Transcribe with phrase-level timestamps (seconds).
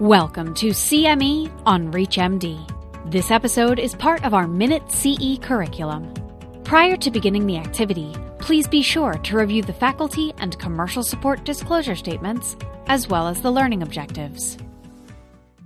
[0.00, 3.10] Welcome to CME on ReachMD.
[3.10, 6.14] This episode is part of our Minute CE curriculum.
[6.62, 11.42] Prior to beginning the activity, please be sure to review the faculty and commercial support
[11.42, 12.56] disclosure statements,
[12.86, 14.56] as well as the learning objectives.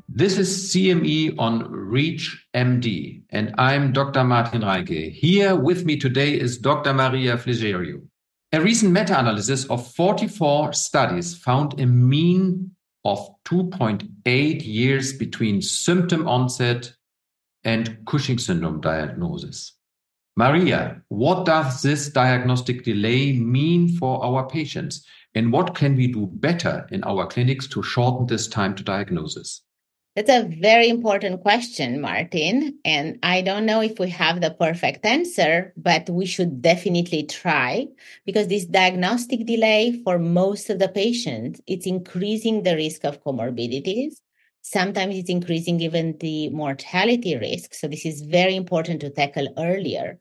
[0.09, 4.25] This is CME on ReachMD, and I'm Dr.
[4.25, 5.13] Martin Reincke.
[5.13, 6.95] Here with me today is Dr.
[6.95, 8.01] Maria Fleseriu.
[8.53, 12.71] A recent meta analysis of 44 studies found a mean
[13.05, 16.93] of 2.8 years between symptom onset
[17.65, 19.75] and Cushing syndrome diagnosis.
[20.37, 25.07] Maria, what does this diagnostic delay mean for our patients?
[25.35, 29.63] And what can we do better in our clinics to shorten this time to diagnosis?
[30.15, 32.79] That's a very important question, Martin.
[32.85, 37.87] And I don't know if we have the perfect answer, but we should definitely try
[38.27, 44.17] because this diagnostic delay for most of the patients, it's increasing the risk of comorbidities.
[44.61, 47.73] Sometimes it's increasing even the mortality risk.
[47.73, 50.19] So this is very important to tackle earlier.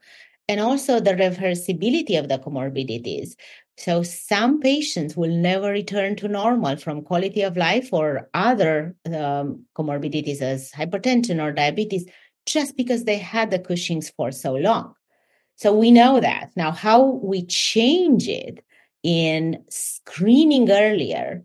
[0.48, 3.36] And also the reversibility of the comorbidities.
[3.84, 9.66] So some patients will never return to normal from quality of life or other um,
[9.76, 12.06] comorbidities as hypertension or diabetes
[12.46, 14.94] just because they had the Cushing's for so long.
[15.56, 16.52] So we know that.
[16.56, 18.64] Now, how we change it
[19.02, 21.44] in screening earlier,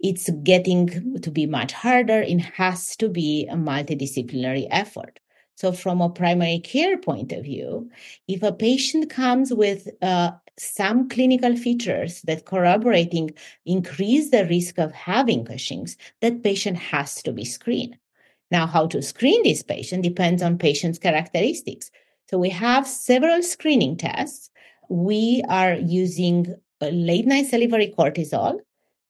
[0.00, 2.20] it's getting to be much harder.
[2.20, 5.20] It has to be a multidisciplinary effort.
[5.56, 7.90] So, from a primary care point of view,
[8.28, 13.30] if a patient comes with uh, some clinical features that corroborating
[13.64, 17.96] increase the risk of having Cushing's, that patient has to be screened.
[18.50, 21.90] Now, how to screen this patient depends on patient's characteristics.
[22.30, 24.50] So, we have several screening tests.
[24.90, 28.58] We are using late night salivary cortisol,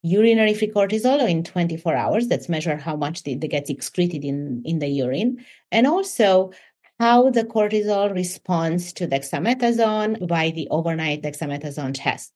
[0.03, 2.29] urinary free cortisol in 24 hours.
[2.29, 5.45] That's measure how much they, they get excreted in, in the urine.
[5.73, 6.53] And also
[6.99, 12.33] how the cortisol responds to dexamethasone by the overnight dexamethasone test.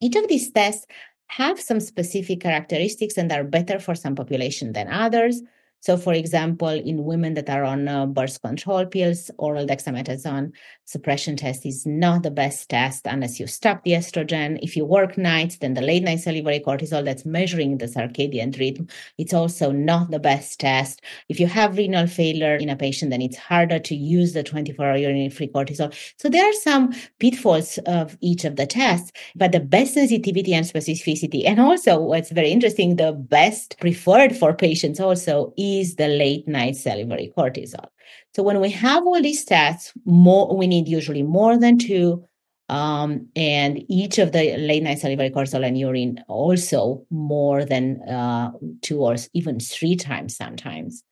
[0.00, 0.86] Each of these tests
[1.28, 5.42] have some specific characteristics and are better for some population than others.
[5.82, 10.52] So, for example, in women that are on uh, birth control pills, oral dexamethasone
[10.84, 14.60] suppression test is not the best test unless you stop the estrogen.
[14.62, 18.86] If you work nights, then the late night salivary cortisol that's measuring the circadian rhythm,
[19.18, 21.02] it's also not the best test.
[21.28, 24.86] If you have renal failure in a patient, then it's harder to use the 24
[24.86, 25.92] hour urinary free cortisol.
[26.16, 30.64] So, there are some pitfalls of each of the tests, but the best sensitivity and
[30.64, 36.08] specificity, and also what's very interesting, the best preferred for patients also is is the
[36.08, 37.86] late night salivary cortisol.
[38.34, 42.24] So when we have all these stats, more we need usually more than two.
[42.68, 48.52] Um, and each of the late night salivary cortisol and urine also more than uh,
[48.80, 51.04] two or even three times sometimes.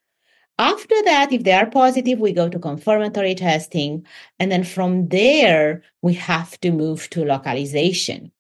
[0.59, 4.05] After that, if they are positive, we go to confirmatory testing.
[4.39, 8.31] And then from there, we have to move to localization.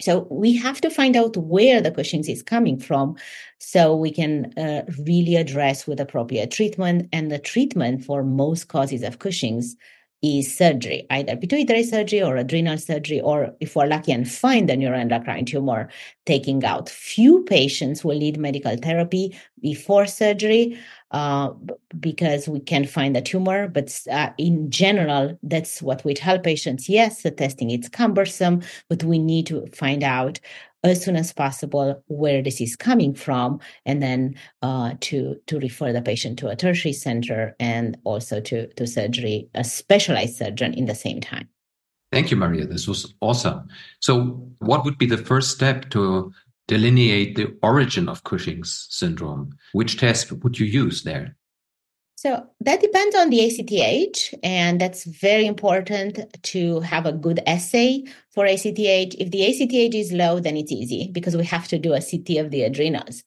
[0.00, 3.16] So we have to find out where the Cushing's is coming from
[3.58, 7.08] so we can uh, really address with appropriate treatment.
[7.12, 9.76] And the treatment for most causes of Cushing's
[10.22, 14.76] is surgery, either pituitary surgery or adrenal surgery, or if we're lucky and find a
[14.76, 15.88] neuroendocrine tumor,
[16.26, 16.88] taking out.
[16.90, 20.78] Few patients will need medical therapy before surgery
[21.10, 21.50] uh,
[21.98, 23.66] because we can find a tumor.
[23.68, 26.88] But uh, in general, that's what we tell patients.
[26.88, 30.38] Yes, the testing is cumbersome, but we need to find out
[30.82, 35.92] as soon as possible where this is coming from, and then uh, to to refer
[35.92, 40.86] the patient to a tertiary center and also to to surgery, a specialized surgeon in
[40.86, 41.48] the same time.
[42.12, 42.66] Thank you, Maria.
[42.66, 43.68] This was awesome.
[44.00, 46.32] So, what would be the first step to
[46.66, 49.56] delineate the origin of Cushing's syndrome?
[49.72, 51.36] Which test would you use there?
[52.22, 58.04] So that depends on the ACTH, and that's very important to have a good assay
[58.28, 59.14] for ACTH.
[59.18, 62.36] If the ACTH is low, then it's easy because we have to do a CT
[62.36, 63.24] of the adrenals.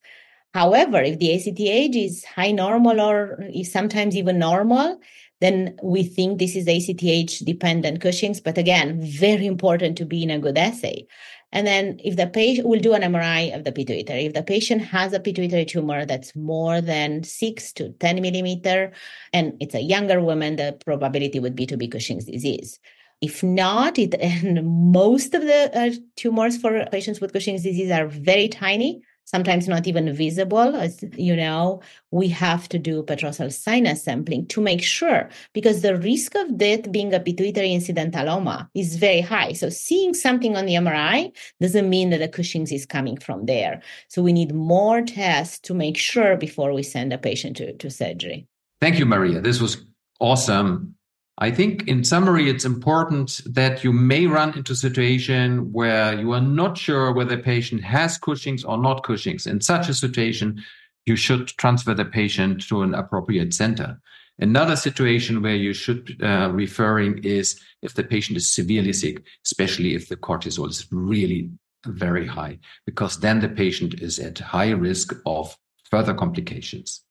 [0.53, 5.00] However, if the ACTH is high normal or sometimes even normal,
[5.41, 8.39] then we think this is ACTH dependent Cushing's.
[8.39, 11.07] But again, very important to be in a good assay.
[11.51, 14.81] And then if the patient will do an MRI of the pituitary, if the patient
[14.81, 18.91] has a pituitary tumor that's more than six to 10 millimeter,
[19.33, 22.79] and it's a younger woman, the probability would be to be Cushing's disease.
[23.21, 28.07] If not, it, and most of the uh, tumors for patients with Cushing's disease are
[28.07, 30.75] very tiny, sometimes not even visible.
[30.75, 31.81] As you know,
[32.11, 36.91] we have to do petrosal sinus sampling to make sure because the risk of death
[36.91, 39.53] being a pituitary incidentaloma is very high.
[39.53, 41.31] So seeing something on the MRI
[41.61, 43.81] doesn't mean that the Cushing's is coming from there.
[44.07, 47.89] So we need more tests to make sure before we send a patient to, to
[47.89, 48.47] surgery.
[48.81, 49.41] Thank you, Maria.
[49.41, 49.85] This was
[50.19, 50.95] awesome.
[51.39, 56.31] I think in summary, it's important that you may run into a situation where you
[56.31, 59.47] are not sure whether the patient has Cushing's or not Cushing's.
[59.47, 60.63] In such a situation,
[61.06, 64.00] you should transfer the patient to an appropriate center.
[64.39, 69.95] Another situation where you should uh, referring is if the patient is severely sick, especially
[69.95, 71.50] if the cortisol is really
[71.85, 75.57] very high, because then the patient is at high risk of
[75.89, 77.03] further complications.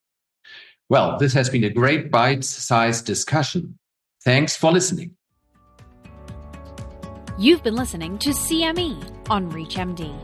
[0.88, 3.78] Well, this has been a great bite-sized discussion.
[4.24, 5.16] Thanks for listening.
[7.38, 10.14] You've been listening to CME on ReachMD.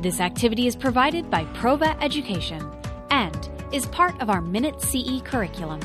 [0.00, 2.70] This activity is provided by Prova Education
[3.10, 5.80] and is part of our Minute CE curriculum.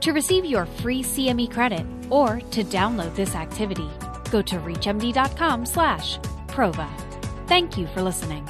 [0.00, 3.88] To receive your free CME credit or to download this activity,
[4.30, 6.88] go to reachmd.com/prova.
[7.46, 8.48] Thank you for listening.